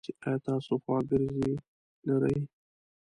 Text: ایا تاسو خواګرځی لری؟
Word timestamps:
ایا 0.25 0.35
تاسو 0.45 0.73
خواګرځی 0.83 1.53
لری؟ 2.07 2.37